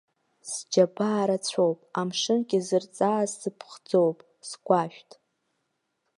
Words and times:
Сџьабаа 0.51 1.23
рацәоуп, 1.27 1.79
амшынгьы 1.99 2.59
зырҵааз 2.67 3.29
сыԥхӡоуп, 3.39 4.17
сгәашәҭ! 4.49 5.09